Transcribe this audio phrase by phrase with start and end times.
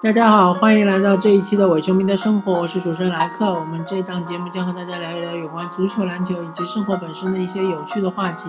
[0.00, 3.52] 大家好，欢迎来到这一期的伪球迷的生活，我是主持人莱克。
[3.52, 8.48] 我们这档节目将和大家聊一聊有关足球、篮球以及生活本身的一些有趣的话题。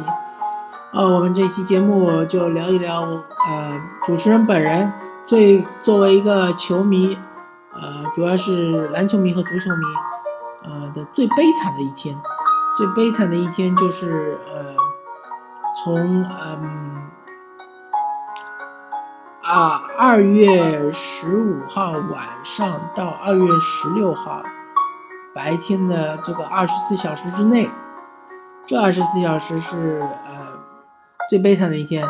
[0.94, 4.94] 呃，我们这期节目就聊一聊，呃，主持人本人
[5.26, 7.18] 最作为一个球迷，
[7.74, 9.86] 呃，主要是篮球迷和足球迷，
[10.66, 12.16] 呃的最悲惨的一天。
[12.78, 14.76] 最悲惨的一天就是呃，
[15.84, 16.89] 从嗯。
[19.50, 24.44] 啊，二月十五号晚上到二月十六号
[25.34, 27.68] 白天的这个二十四小时之内，
[28.68, 30.36] 这二十四小时是呃
[31.32, 32.08] 最悲惨的一天，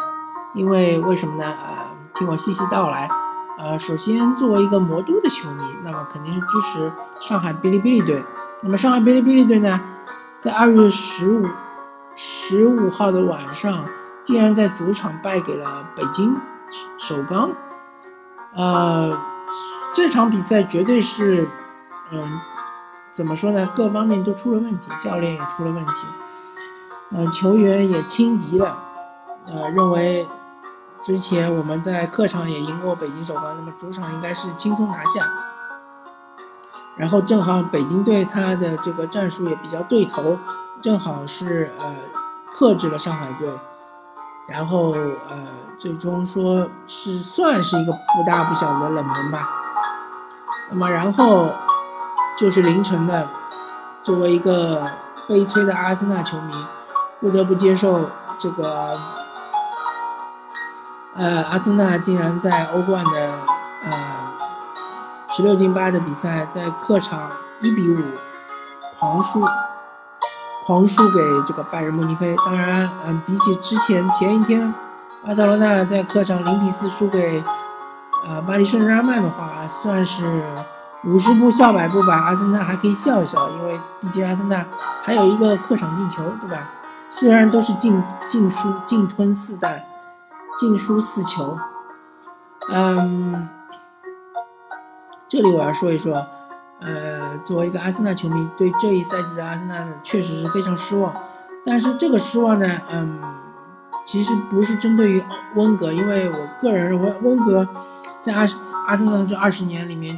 [0.53, 1.45] 因为为什么呢？
[1.45, 3.09] 呃，听我细细道来。
[3.58, 8.21] 呃，首先作为一个魔都的球迷，那么肯定是支持上海哔哩哔哩队。
[8.61, 9.80] 那么上海哔哩哔哩队呢，
[10.39, 11.45] 在二月十五
[12.17, 13.85] 十五号的晚上，
[14.25, 16.35] 竟然在主场败给了北京。
[16.98, 17.52] 首钢，
[18.56, 19.17] 呃，
[19.94, 21.48] 这场比赛绝对是，
[22.11, 22.39] 嗯，
[23.11, 23.70] 怎么说呢？
[23.76, 25.92] 各方面都出了问题，教练也出了问题，
[27.11, 28.78] 嗯，球员也轻敌了，
[29.48, 30.28] 呃，认为
[31.03, 35.28] 之前我们在客场也赢过北京首钢，那么主场应该是轻松拿下。
[36.95, 40.38] 然后正好北京队他的这个战术也比较对头，
[40.81, 41.95] 正好是呃
[42.52, 43.50] 克制了上海队。
[44.50, 44.92] 然后，
[45.30, 45.38] 呃，
[45.78, 49.47] 最终说是算是一个不大不小的冷门吧。
[50.72, 51.50] 那么，然后
[52.38, 53.27] 就是凌晨的，
[54.02, 54.89] 作为一个
[55.27, 56.53] 悲催的阿森纳球迷，
[57.20, 58.97] 不得不接受这个，
[61.16, 63.33] 呃，阿森纳竟然在欧冠的
[63.83, 63.92] 呃
[65.27, 68.03] 十六进八的比赛，在客场一比五
[68.97, 69.45] 狂输。
[70.70, 74.72] 狂输给这个拜仁慕尼黑，当然，嗯，比起之前前一天，
[75.26, 77.44] 巴塞罗那在客场零比四输给，
[78.28, 80.44] 呃，巴黎圣日耳曼的话，算是
[81.05, 82.20] 五十步笑百步吧。
[82.20, 84.64] 阿森纳还可以笑一笑，因为毕竟阿森纳
[85.02, 86.70] 还有一个客场进球，对吧？
[87.10, 89.82] 虽然都是净净输、净吞四蛋，
[90.60, 91.58] 净输四球，
[92.72, 93.49] 嗯，
[95.27, 96.27] 这里我要说一说。
[96.82, 101.14] 呃，作为一个阿森纳球迷，对这一赛季的阿森纳呢，确实是非常失望。
[101.66, 103.20] 但是这个失望呢，嗯，
[104.06, 105.23] 其实不是针对于
[105.56, 107.67] 温格，因为我个人认为，温格
[108.22, 108.45] 在阿
[108.88, 110.17] 阿森纳这二十年里面，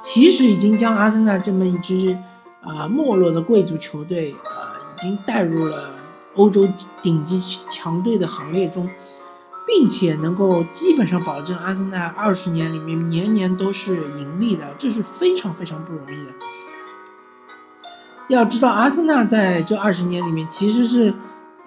[0.00, 2.16] 其实已经将阿森纳这么一支
[2.62, 4.50] 啊没落的贵族球队，呃，
[4.96, 5.90] 已经带入了
[6.36, 6.68] 欧洲
[7.02, 8.88] 顶级强队的行列中。
[9.66, 16.32] 并且能够基本上保证阿森纳二十年里面年年都是盈利的，这是非常非常不容易的。
[18.28, 21.12] 要知道，阿森纳在这二十年里面其实是，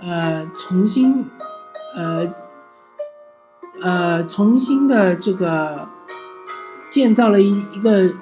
[0.02, 1.26] 呃，重新，
[1.96, 2.34] 呃，
[3.82, 5.88] 呃，重新的这个
[6.90, 8.14] 建造了一一个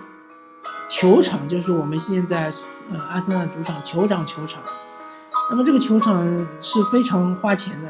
[0.90, 2.52] 球场，就是我们现在
[2.92, 4.62] 呃阿森纳主场酋长球场。
[5.50, 6.26] 那么这个球场
[6.62, 7.88] 是非常花钱的。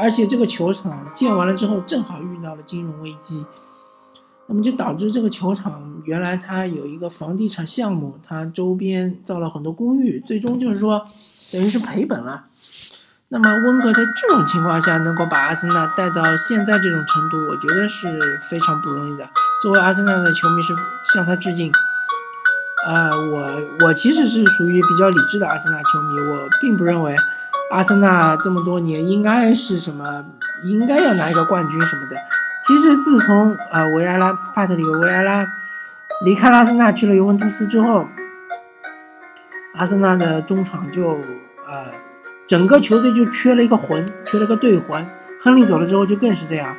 [0.00, 3.44] 而且这个球场建完了之后，正好遇到了金融危机，
[4.46, 11.06] 那么就导致这个球场原来它有一个房地产项目，它周边造了很多公寓，最终就是说
[11.52, 12.46] 等于是赔本了。
[13.28, 19.28] 那么温格在这种情况下能够把阿森纳带到现在这种程度，我觉得是非常不容易的。
[19.62, 20.74] 作为阿森纳的球迷是
[21.12, 21.70] 向他致敬。
[22.88, 27.14] 啊，我我其实是属于比较理智的阿森纳球迷，我并不认为。
[27.70, 30.24] 阿森纳这么多年应该是什么？
[30.64, 32.16] 应该要拿一个冠军什么的。
[32.66, 35.46] 其实自从呃维埃拉帕特里维埃拉
[36.24, 38.08] 离开阿森纳去了尤文图斯之后，
[39.76, 41.12] 阿森纳的中场就
[41.64, 41.86] 呃
[42.44, 45.06] 整个球队就缺了一个魂，缺了个队魂。
[45.40, 46.76] 亨利走了之后就更是这样。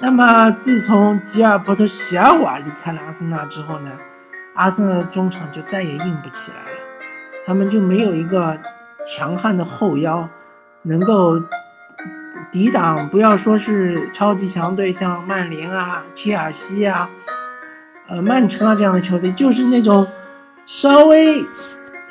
[0.00, 3.92] 那么自从吉尔伯特席尔瓦离开了阿森纳之后呢，
[4.54, 6.78] 阿森纳的中场就再也硬不起来了，
[7.46, 8.58] 他们就没有一个。
[9.04, 10.28] 强悍的后腰，
[10.82, 11.42] 能够
[12.50, 17.10] 抵挡，不要说是超级强队，像曼联啊、切尔西啊、
[18.08, 20.06] 呃曼城啊这样的球队，就是那种
[20.66, 21.44] 稍微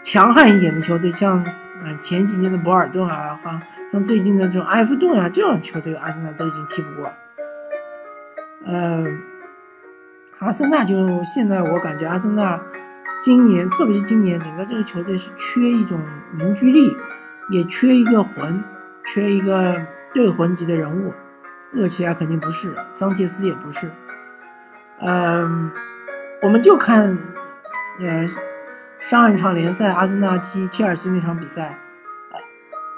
[0.04, 1.46] 强悍一点的球队，像
[1.84, 3.62] 呃前几年的博尔顿啊，哈，
[3.92, 7.12] 像最近的这种埃弗顿啊这样球队，阿森纳都已经踢不过。
[8.66, 9.06] 呃，
[10.40, 12.60] 阿森纳就现在我感觉阿森纳。
[13.22, 16.02] 今年，特别是今年，整个这个球队是缺一种
[16.34, 16.98] 凝聚力，
[17.52, 18.64] 也缺一个魂，
[19.06, 21.14] 缺一个队魂级的人物。
[21.76, 23.92] 厄齐尔肯定不是，桑切斯也不是。
[25.00, 25.72] 嗯，
[26.42, 27.16] 我们就看，
[28.00, 28.26] 呃，
[29.00, 31.78] 上一场联赛阿森纳踢切尔西那场比赛，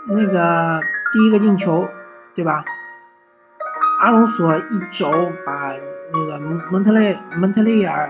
[0.07, 0.79] 那个
[1.11, 1.89] 第一个进球，
[2.33, 2.63] 对吧？
[3.99, 5.11] 阿隆索一肘
[5.45, 5.73] 把
[6.13, 6.39] 那个
[6.71, 8.09] 蒙特雷蒙特雷尔，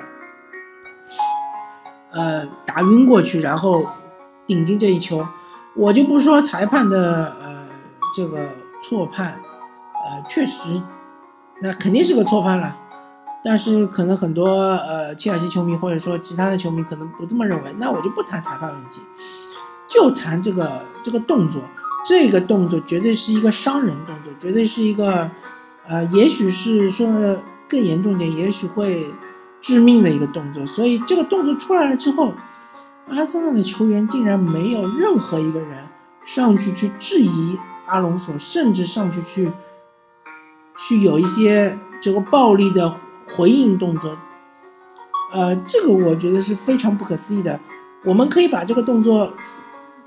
[2.14, 3.86] 呃，打晕过去，然后
[4.46, 5.26] 顶进这一球。
[5.76, 7.66] 我就不说裁判的呃
[8.16, 8.50] 这个
[8.84, 9.40] 错判，
[10.06, 10.60] 呃，确实，
[11.62, 12.78] 那肯定是个错判了。
[13.44, 17.74] 但是可能很多呃切尔西球迷或者说其他的球迷可能不这么认为。
[17.78, 19.02] 那我就不谈裁判问题，
[19.88, 21.62] 就谈这个这个动作。
[22.06, 25.32] 这个动作绝对是一个伤人动作，绝对是一个，
[25.88, 29.06] 呃，也许是说的更严重点，也许会
[29.64, 30.64] 致命的一个动作。
[30.68, 32.34] 所以这个动作出来了之后，
[33.10, 35.88] 阿森纳的球员竟然没有任何一个人
[36.26, 37.58] 上去去质疑
[37.88, 39.52] 阿隆索，甚至上去去
[40.78, 42.94] 去有一些这个暴力的
[43.36, 44.18] 回应动作。
[45.32, 47.60] 呃，这个我觉得是非常不可思议的。
[48.04, 49.34] 我们可以把这个动作。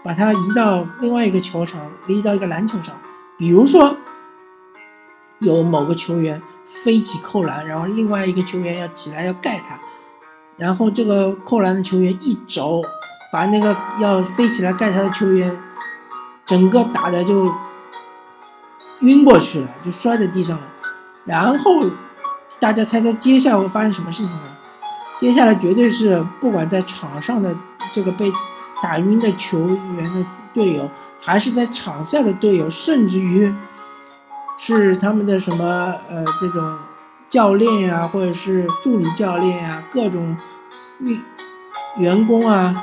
[0.04, 2.94] 把它移到另外一个球场，移到一个篮球上，
[3.36, 3.96] 比如说
[5.38, 9.78] 有某个球员飞起扣篮，然后另外一个球员要起来要盖他，
[10.56, 12.82] 然后这个扣篮的球员一肘
[13.32, 15.58] 把那个要飞起来盖他的球员
[16.44, 17.52] 整个打的就
[19.00, 20.64] 晕过去了，就摔在地上了。
[21.24, 21.84] 然后
[22.58, 24.56] 大家猜猜接下来会发生什么事情呢？
[25.16, 27.54] 接下来绝对是不管在场上的
[27.92, 28.32] 这个被。
[28.82, 33.50] 打晕的球员的队友，还是在场下的队友，甚至于
[34.58, 36.78] 是他们的什么呃这种
[37.28, 40.36] 教练呀，或者是助理教练呀，各种
[40.98, 41.22] 员
[41.98, 42.74] 员工啊，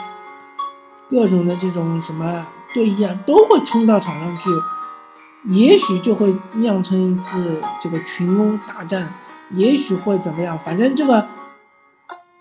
[1.10, 4.50] 各种的这种什么队医啊，都会冲到场上去，
[5.46, 9.14] 也许就会酿成一次这个群殴大战，
[9.52, 10.58] 也许会怎么样？
[10.58, 11.28] 反正这个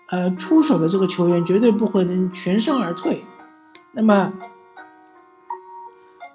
[0.09, 3.25] 呃出手的这个球员绝对不会能全身而退。
[3.91, 4.33] 那么，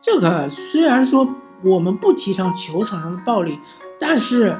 [0.01, 1.29] 这个虽然说
[1.63, 3.61] 我们不提倡球场上的暴力，
[3.99, 4.59] 但是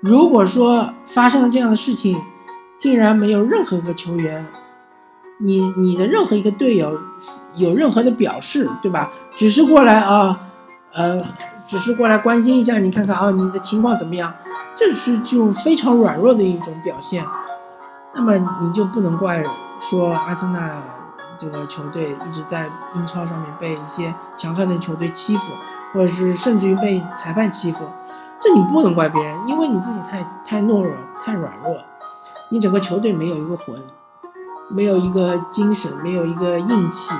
[0.00, 2.20] 如果说发生了这样的事情，
[2.78, 4.46] 竟然没有任何一个球员，
[5.38, 6.98] 你你的任何一个队友
[7.54, 9.10] 有任何的表示，对吧？
[9.34, 10.40] 只是过来啊，
[10.92, 11.22] 呃，
[11.66, 14.32] 只是过来关心一下，你看看啊，你的情况怎么样？
[14.74, 17.24] 这是就非常软弱的一种表现。
[18.14, 19.42] 那么你就不能怪
[19.80, 20.82] 说阿森纳。
[21.40, 25.42] 这个球队一直在英超上面被一些强悍的球队欺负，
[25.92, 27.84] 或者是甚至于被裁判欺负，
[28.38, 30.92] 这你不能怪别人，因为你自己太太懦弱、
[31.24, 31.76] 太软弱，
[32.50, 33.82] 你整个球队没有一个魂，
[34.68, 37.14] 没有一个精神，没有一个硬气。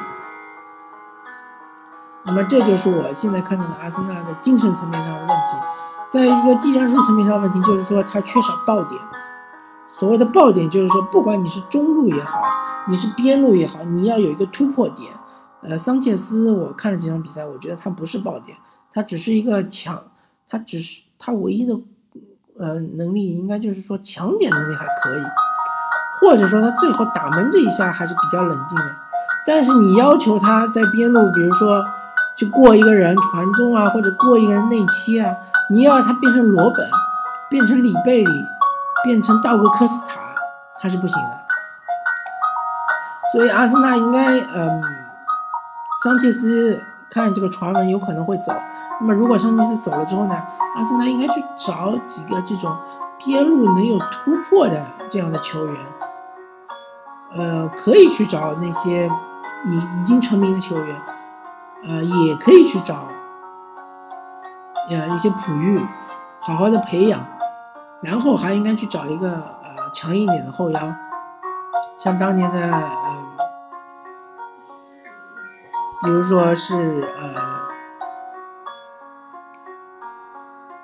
[2.25, 5.57] 那么这就是我现在看到的阿森纳的精神层面上的问题，
[6.11, 9.01] 在一个技战术层面上问题，就是说他缺少爆点。
[9.97, 12.41] 所谓的爆点，就是说不管你是中路也好。
[12.87, 15.13] 你是边路也好，你要有一个突破点。
[15.69, 18.57] 呃，桑切斯，我看了几场比赛，我觉得他不是爆点，
[18.91, 20.03] 他只是一个强，
[20.49, 21.75] 他只是他唯一的
[22.59, 25.23] 呃能力，应该就是说抢点能力还可以，
[26.23, 28.97] 或者说他最后打门这一下还是比较冷静的。
[29.47, 31.85] 但是你要求他在边路，比如说
[32.35, 35.37] 去过一个人传中啊，或者过一个人内切啊，
[35.69, 36.89] 你要他变成罗本，
[37.51, 38.33] 变成里贝里，
[39.05, 40.19] 变成道格科斯塔，
[40.81, 41.39] 他是不行的。
[43.33, 44.83] 所以阿森纳应该，嗯，
[46.01, 46.81] 桑切斯
[47.11, 48.53] 看这个传闻有可能会走。
[49.01, 50.43] 那么如果桑切斯走了之后呢，
[50.77, 52.77] 阿森纳应该去找几个这种
[53.19, 55.77] 边路能有突破的这样的球员，
[57.35, 59.11] 呃，可以去找那些
[59.67, 60.97] 已已经成名的球员，
[61.89, 63.09] 呃，也可以去找，
[64.91, 65.85] 呃，一些璞玉，
[66.39, 67.25] 好好的培养，
[68.03, 70.95] 然后还应该去找一个呃强硬点的后腰，
[71.97, 73.18] 像当年的呃。
[76.01, 77.35] 比如说是呃，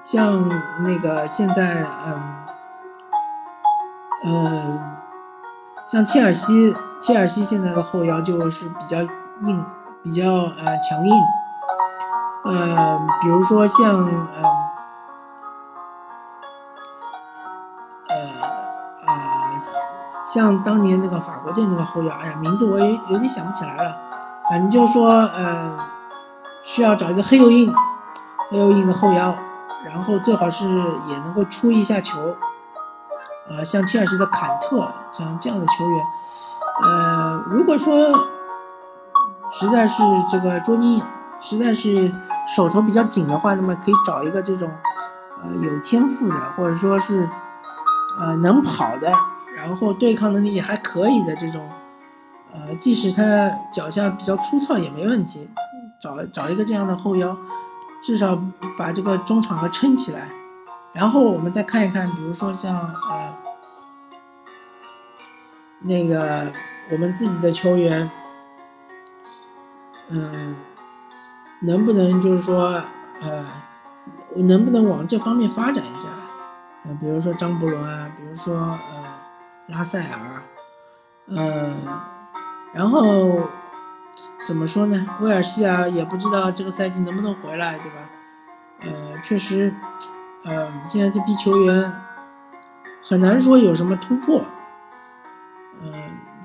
[0.03, 0.49] 像
[0.83, 2.21] 那个现在嗯
[4.25, 4.81] 呃，
[5.85, 9.03] 像切尔西，切尔西现在的后腰就是比较
[9.43, 9.65] 硬，
[10.03, 11.15] 比较呃强硬，
[12.45, 14.29] 呃，比如说像嗯
[18.09, 18.17] 呃
[19.07, 19.15] 呃，
[20.25, 23.97] 像当年那个法国队那个后腰，哎呀，名字我也有点想不起来了。
[24.51, 25.79] 反正就是说，呃，
[26.63, 27.75] 需要找一个黑又硬、
[28.51, 29.35] 黑又硬的后腰，
[29.87, 30.69] 然后最好是
[31.09, 32.19] 也能够出一下球，
[33.49, 36.05] 呃，像切尔西的坎特像这样的球员，
[36.83, 38.13] 呃，如果说
[39.51, 41.03] 实在是这个捉尼
[41.41, 42.13] 实在是
[42.55, 44.71] 手头比较紧的话，那么可以找一个这种
[45.43, 47.29] 呃有天赋的，或者说是
[48.21, 49.11] 呃能跑的，
[49.57, 51.67] 然后对抗能力也还可以的这种。
[52.55, 55.49] 呃，即使他脚下比较粗糙也没问题，
[56.01, 57.37] 找找一个这样的后腰，
[58.01, 58.41] 至少
[58.79, 60.29] 把这个中场给撑起来，
[60.93, 63.35] 然后我们再看一看，比如说像呃
[65.81, 66.53] 那个
[66.93, 68.09] 我们自己的球员，
[70.09, 70.55] 嗯，
[71.61, 72.81] 能不能就是说
[73.21, 73.45] 呃
[74.37, 76.09] 能不能往这方面发展一下？
[76.87, 78.79] 呃，比如说张伯伦啊，比如说呃
[79.69, 80.43] 拉塞尔，
[81.27, 81.75] 嗯，
[82.75, 83.49] 然后
[84.45, 85.07] 怎么说呢？
[85.21, 87.97] 威尔希尔也不知道这个赛季能不能回来，对吧？
[88.83, 89.73] 呃，确实，
[90.45, 91.93] 呃，现在这批球员
[93.03, 94.45] 很难说有什么突破，
[95.81, 95.93] 嗯，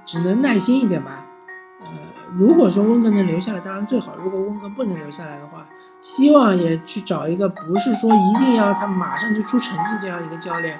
[0.05, 1.25] 只能耐心一点吧。
[1.81, 1.88] 呃，
[2.38, 5.65] 如果说温格能留下来，当然最好；如果温格不能留下来的话，
[6.01, 10.79] 希望也去找一个不是说一定要他马上就出成绩这样一个教练，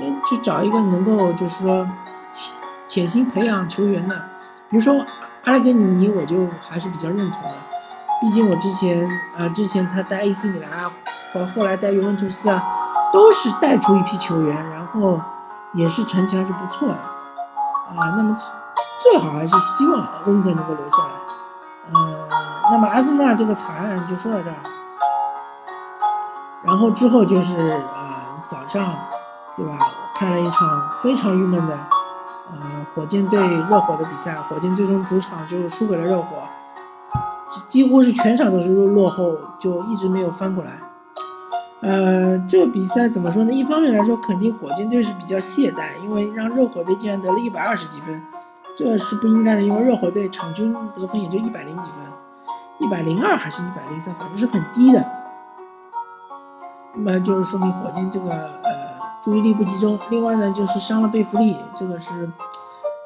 [0.00, 1.88] 嗯，去找一个能够就是说
[2.30, 4.28] 潜潜心培养球员的，
[4.72, 5.04] 比如说
[5.44, 7.54] 阿莱格尼尼，我就还是比较认同的。
[8.22, 10.90] 毕竟我之前啊，之前他带 AC 米兰啊，
[11.34, 12.64] 或后来带尤文图斯啊，
[13.12, 15.20] 都是带出一批球员，然后
[15.74, 18.14] 也是成绩还是不错的啊。
[18.16, 18.34] 那么
[18.98, 21.10] 最好还是希望温格能够留下来。
[21.92, 22.28] 呃，
[22.70, 24.56] 那么阿森纳这个惨案就说到这儿，
[26.62, 28.14] 然后之后就是呃
[28.46, 28.96] 早上，
[29.54, 29.76] 对吧？
[30.14, 31.78] 看了一场非常郁闷的
[32.50, 32.58] 呃
[32.94, 33.38] 火箭队
[33.70, 36.36] 热火的比赛，火箭最终主场就是输给了热火。
[37.68, 40.72] 几乎是全场都是落落后，就一直没有翻过来。
[41.82, 43.52] 呃，这个比赛怎么说呢？
[43.52, 48.22] 一方面来说，肯定火箭队是比较懈怠，因为让热火队竟然得了一百二十几分，
[48.76, 49.62] 这是不应该的。
[49.62, 51.98] 因为热火队场均得分也就一百零几分，
[52.78, 55.04] 一百零二还是一百零三，反正是很低的。
[56.94, 58.30] 那么就是说明火箭这个
[59.22, 59.98] 注意力不集中。
[60.10, 62.30] 另外呢，就是伤了贝弗利，这个是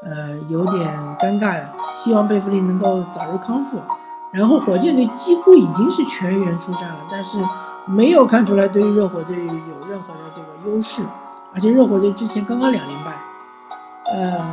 [0.03, 0.89] 呃有点
[1.21, 1.71] 尴尬呀。
[1.95, 3.79] 希望贝弗利能够早日康复。
[4.33, 7.39] 然后火箭队几乎已经是全员出战了，但是
[7.87, 11.03] 没有看出来对于热火队有任何的这个优势，
[11.55, 13.13] 而且热火队之前刚刚两连败，
[14.13, 14.45] 呃，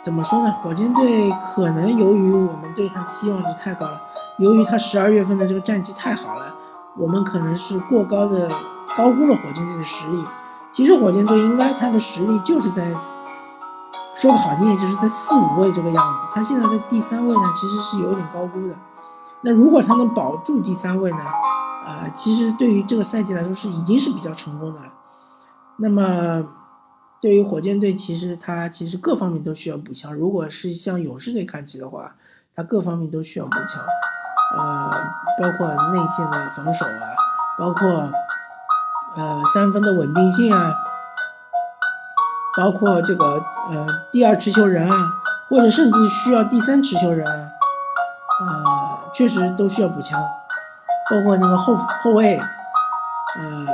[0.00, 0.50] 怎么说呢？
[0.62, 4.00] 火箭队可能由于我们对他的期望值太高了，
[4.38, 6.54] 由于他十二月份的这个战绩太好了，
[6.96, 8.48] 我们可能是过高的
[8.96, 10.24] 高估了火箭队的实力。
[10.78, 12.94] 其实火箭队应该他的实力就是在。
[14.14, 16.26] 说的好听点，就是在四五位这个样子。
[16.32, 18.74] 他现在在第三位呢，其实是有点高估的。
[19.40, 21.18] 那如果他能保住第三位呢？
[21.84, 24.86] 呃，其实对于这个赛季来说是已经是比较成功的了。
[25.78, 26.44] 那么
[27.20, 30.14] 对于火箭队，其实他其实各方面都需要补强。
[30.14, 32.14] 如果是向勇士队看齐的话，
[32.54, 33.82] 他各方面都需要补强。
[34.56, 34.90] 呃，
[35.40, 37.02] 包括内线的防守啊，
[37.58, 38.10] 包括
[39.18, 40.72] 呃三分的稳定性啊。
[42.56, 43.24] 包括这个
[43.70, 44.96] 呃第二持球人啊，
[45.48, 50.20] 或者甚至需要第三持球人，呃，确实都需要补强。
[51.08, 53.66] 包括那个后后卫，呃，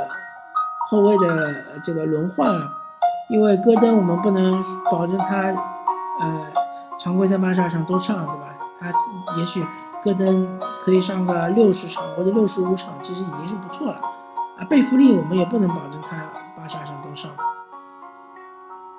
[0.87, 2.69] 后卫的这个轮换啊，
[3.27, 5.47] 因为戈登我们不能保证他
[6.21, 6.41] 呃
[6.99, 8.53] 常规赛八十二场都上，对吧？
[8.79, 8.93] 他
[9.39, 9.65] 也许
[10.03, 13.99] 戈登可以上个六十场或者六十五场，其实已经是不错了。
[14.57, 16.15] 啊，贝弗利我们也不能保证他
[16.55, 17.29] 八十二场都上。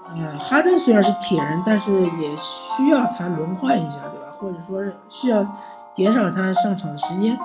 [0.08, 4.26] 呃，哈登虽然是铁人，但是也需要他轮换一下，对吧？
[4.38, 5.44] 或者说需要
[5.92, 7.36] 减少他上场的时间。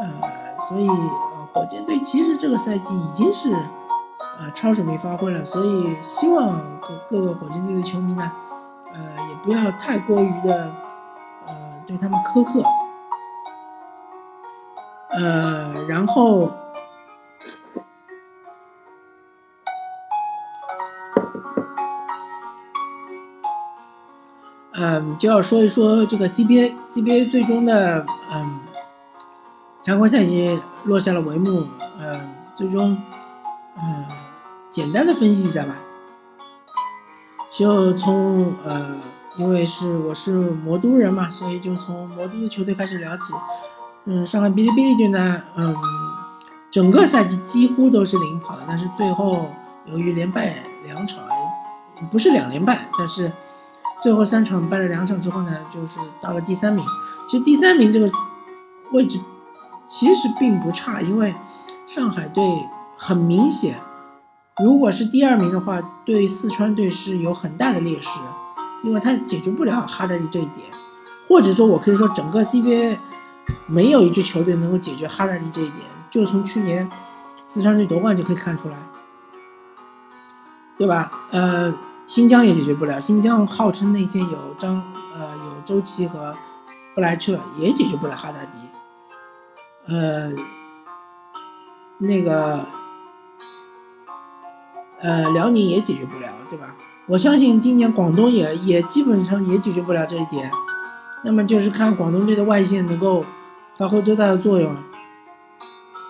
[0.00, 0.88] 呃，所以，
[1.52, 8.32] 火箭队其实这个赛季已经是呃超水平发挥了，所以希望各各个火箭队的球迷呢，
[8.92, 10.72] 呃，也不要太过于的
[11.46, 11.54] 呃
[11.86, 12.64] 对他们苛刻。
[15.10, 16.50] 呃，然后。
[24.86, 28.60] 嗯，就要说一说这个 CBA，CBA 最终的嗯
[29.82, 31.66] 常规赛已经落下了帷幕。
[31.98, 32.20] 嗯，
[32.54, 32.98] 最终
[33.78, 34.04] 嗯
[34.68, 35.76] 简单的分析一下吧，
[37.50, 38.96] 就从呃，
[39.38, 43.32] 因为是我是魔都人嘛，所以就从魔都的球队开始聊起。
[44.04, 45.74] 嗯，上海哔哩哔哩队呢，嗯，
[46.70, 49.46] 整个赛季几乎都是领跑的，但是最后
[49.86, 51.24] 由于连败两场，
[52.10, 53.32] 不是两连败，但是。
[54.04, 56.84] 最后三场败了两场之后呢，就是到了第三名。
[57.26, 58.12] 其实第三名这个
[58.92, 59.18] 位置
[59.86, 61.34] 其实并不差，因为
[61.86, 62.44] 上海队
[62.98, 63.80] 很明显，
[64.62, 68.10] 如果是第二名的话，对四川队是有很大的劣势，
[68.82, 70.68] 因为他解决不了哈达迪这一点，
[71.26, 72.98] 或者说我可以说整个 CBA
[73.66, 75.80] 没有一支球队能够解决哈达迪这一点，
[76.10, 76.90] 就从去年
[77.46, 78.76] 四川队夺冠就可以看出来，
[80.76, 81.10] 对吧？
[81.30, 81.72] 呃。
[82.06, 84.82] 新疆也解决不了，新疆号称内线有张
[85.16, 86.36] 呃有周琦和
[86.94, 88.58] 布莱彻，也解决不了哈达迪。
[89.86, 90.30] 呃，
[91.98, 92.66] 那个
[95.00, 96.74] 呃，辽宁也解决不了，对吧？
[97.06, 100.50] 我相信今年广东也也基本上也解决不了这一点。
[101.22, 103.24] 那么就是看广东队的外线能够
[103.78, 104.76] 发挥多大的作用。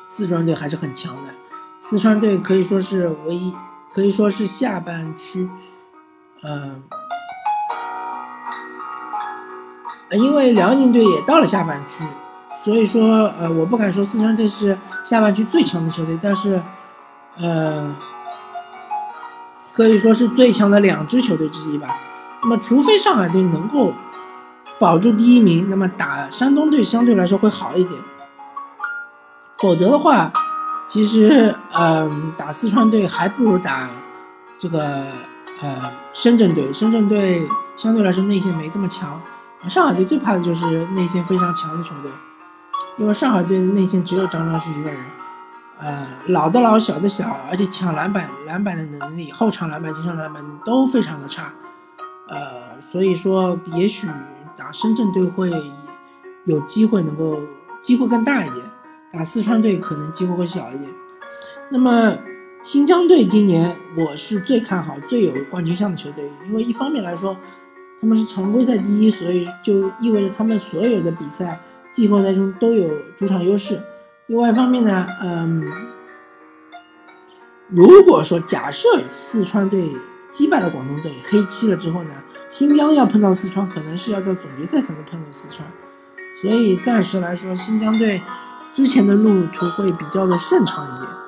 [0.09, 1.33] 四川队还是很强的，
[1.81, 3.55] 四川队可以说是唯一，
[3.93, 5.49] 可以说是下半区，
[6.45, 6.71] 呃，
[10.13, 12.05] 因为辽宁队也到了下半区，
[12.63, 16.63] 所以说呃，我不敢说四川队是下半区最强的球队，但是，
[17.39, 17.97] 呃。
[19.77, 21.89] 可以说是最强的两支球队之一吧。
[22.43, 23.93] 那么，除非上海队能够
[24.79, 28.01] 保住第一名，那么打山东队相对来说会好一点。
[29.59, 30.33] 否则的话，
[30.87, 33.91] 其实，嗯，打四川队还不如打
[34.57, 35.07] 这个
[35.65, 36.71] 呃深圳队。
[36.73, 39.21] 深圳队相对来说内线没这么强。
[39.67, 42.11] 上海队最怕的就是内线非常强的球队，
[42.99, 45.01] 因为上海队的内线只有张兆旭一个人。
[45.77, 51.53] 呃，老的老，小的小，而且抢篮板、篮板的能力、后场篮板、前场篮板都非常的差。
[52.29, 54.07] 呃，所以说，也许
[54.57, 55.51] 打深圳队会
[56.45, 57.41] 有机会能够
[57.81, 58.65] 机会更大一点，
[59.11, 60.91] 打四川队可能机会会小一点。
[61.71, 62.17] 那么
[62.65, 67.37] 新疆队今年我是最看好、最有冠军相的球队，因为一方面来说，
[68.01, 73.83] 他们是常规赛第一，所以就意味着他们所有的比赛季后赛中都有主场优势。
[74.29, 75.63] 另外一方面呢，嗯，
[77.69, 79.95] 如果说假设四川队
[80.31, 82.13] 击败了广东队，黑七了之后呢，
[82.49, 85.71] 新疆要碰到四川，可能是要到总决赛才能碰到四川，
[86.41, 88.23] 所以暂时来说，新疆队
[88.73, 91.24] 之前的路途会比较的顺畅一点。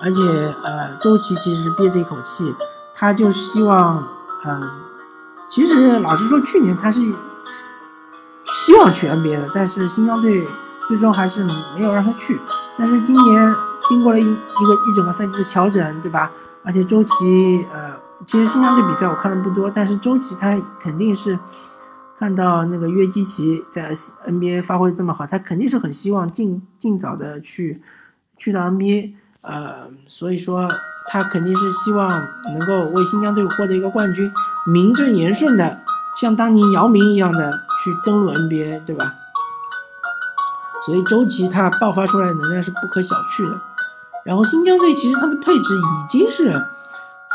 [0.00, 0.22] 而且，
[0.62, 2.54] 呃，周琦其实憋着一口气，
[2.94, 4.06] 他就希望，
[4.46, 4.70] 嗯，
[5.48, 7.00] 其实老实说，去年他是
[8.44, 10.46] 希望去 NBA 的，但是新疆队。
[10.88, 11.44] 最终还是
[11.76, 12.40] 没有让他去，
[12.78, 13.54] 但是今年
[13.86, 16.32] 经过了一一个一整个赛季的调整，对吧？
[16.64, 21.38] 而且周琦，呃，其实新疆队比赛我看的不多，但是周琦他肯定是
[22.16, 27.82] 看到那个约基奇在 NBA 发挥这么好，他肯定是很希望尽尽早的去
[28.38, 30.68] 去到 NBA，呃，所以说
[31.06, 32.10] 他肯定是希望
[32.52, 34.30] 能够为新疆队获得一个冠军，
[34.66, 35.80] 名正言顺的
[36.20, 39.14] 像当年姚明一样的去登陆 NBA，对吧？
[40.84, 43.60] 所以周琦他爆发出来的能量是不可小觑的，
[44.24, 46.64] 然后新疆队其实他的配置已经是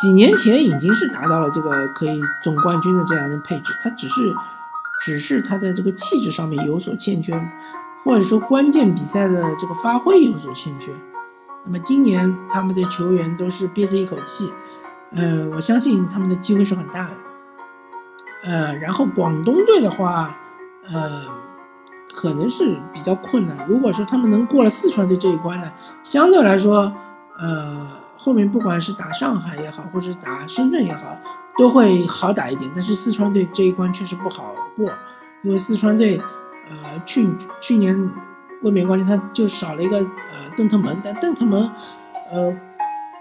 [0.01, 4.33] 几年前已经是达到了这个可以总冠军的这样的配置，他只是
[5.01, 7.33] 只是他的这个气质上面有所欠缺，
[8.05, 10.93] 或者说关键比赛的这个发挥有所欠缺。
[11.65, 14.51] 那么今年他们的球员都是憋着一口气，
[15.11, 17.11] 呃，我相信他们的机会是很大的。
[18.43, 20.35] 呃，然后广东队的话，
[20.89, 21.21] 呃。
[22.15, 23.57] 可能是比较困难。
[23.67, 25.71] 如果说他们能过了四川队这一关呢，
[26.03, 26.93] 相对来说，
[27.39, 31.17] 呃，后面不管是打上海也好，或者打深圳也好，
[31.57, 32.69] 都会好打一点。
[32.75, 34.91] 但是四川队这一关确实不好过，
[35.41, 36.21] 因为四川队，
[36.69, 37.27] 呃，去
[37.59, 38.11] 去年
[38.61, 41.69] 卫冕冠军他就少了一个呃邓特蒙，但邓特蒙，
[42.31, 42.53] 呃，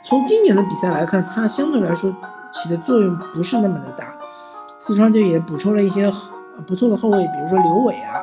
[0.03, 2.15] 从今年的比赛来看，他相对来说
[2.53, 4.07] 起的作用不是那么的大。
[4.79, 6.13] 四川队也补充了一些
[6.67, 8.21] 不错的后卫，比如说刘伟啊。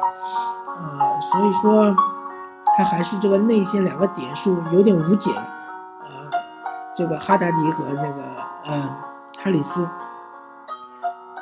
[0.81, 1.93] 呃，所以说
[2.77, 6.09] 他还是这个内线两个点数有点无解，呃，
[6.95, 8.23] 这个哈达迪和那个
[8.65, 8.95] 呃
[9.43, 9.85] 哈里斯，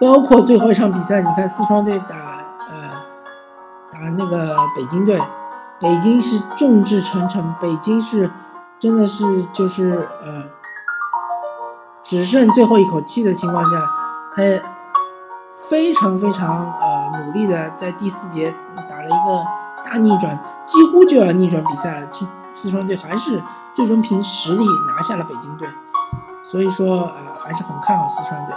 [0.01, 2.15] 包括最后一场比赛，你看四川队打
[2.69, 2.75] 呃
[3.91, 5.21] 打那个北京队，
[5.79, 8.31] 北京是众志成城，北京是
[8.79, 10.43] 真的是就是呃
[12.01, 13.87] 只剩最后一口气的情况下，
[14.35, 14.41] 他
[15.69, 18.53] 非常非常呃努力的在第四节
[18.89, 19.05] 打了。
[19.05, 19.45] 一个
[19.83, 22.07] 大逆转，几乎就要逆转比赛了。
[22.11, 23.41] 四四川队还是
[23.75, 25.69] 最终凭实力拿下了北京队，
[26.43, 28.55] 所以说呃还是很看好四川队，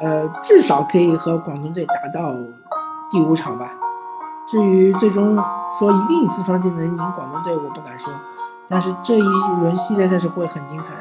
[0.00, 2.34] 呃至少可以和广东队打到
[3.10, 3.70] 第五场吧。
[4.48, 5.36] 至于最终
[5.78, 8.10] 说一定四川队能赢广东队，我不敢说。
[8.66, 9.22] 但是这一
[9.60, 11.00] 轮系列赛是会很精彩的。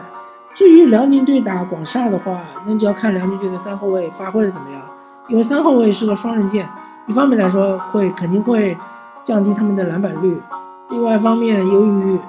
[0.53, 4.81] 至于辽宁队打广厦的话，那就要看辽宁队的三后卫发挥的怎么样，
[5.29, 6.67] 因为三后卫是个双刃剑。
[7.05, 8.77] 一方面来说，会肯定会
[9.23, 10.41] 降低他们的篮板率；
[10.89, 12.19] 另外一方面，由于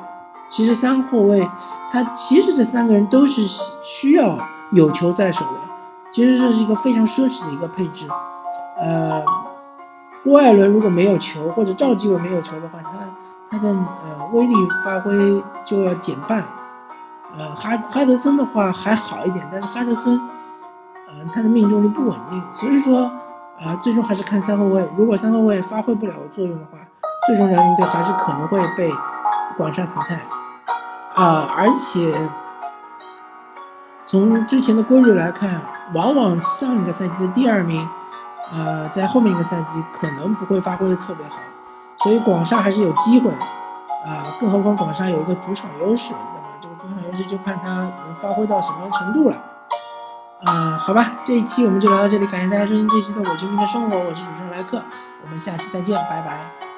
[0.48, 1.48] 其实三后卫
[1.90, 3.44] 他其实这三个人都是
[3.82, 4.38] 需要
[4.70, 5.60] 有球在手的，
[6.12, 8.06] 其实这是一个非常奢侈的一个配置。
[8.80, 9.22] 呃，
[10.24, 12.92] 郭艾伦如果没有球，或者赵继伟没有球的话，他
[13.50, 14.54] 他的呃威力
[14.84, 16.44] 发挥就要减半。
[17.36, 20.18] 呃，哈哈德森的话还好一点，但是哈德森，
[21.08, 23.10] 呃，他的命中率不稳定，所以说。
[23.60, 24.88] 啊，最终还是看三后卫。
[24.96, 26.78] 如果三后卫发挥不了作用的话，
[27.26, 28.88] 最终辽宁队还是可能会被
[29.56, 30.14] 广厦淘汰。
[31.16, 32.14] 啊，而且
[34.06, 35.60] 从之前的规律来看，
[35.92, 37.84] 往往上一个赛季的第二名，
[38.50, 41.38] 呃，在后面一个赛季可能不会发挥的特别好，
[41.98, 43.30] 所以广厦还是有机会，
[44.06, 49.36] 啊，更何况广厦有一个主场优势，那么这个主场优势就看他能发挥到什么程度了，
[50.46, 54.82] 嗯，好吧，这一期我们就聊到这里，感谢大家收听这期的《伪球迷的生活》，我是主持人莱克，
[55.24, 56.77] 我们下期再见，拜拜。